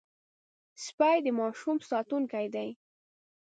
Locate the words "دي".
2.53-2.69